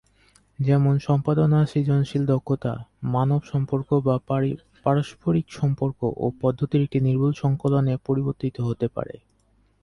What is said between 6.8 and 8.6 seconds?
একটি নির্ভুল সংকলনে পরিবর্তিত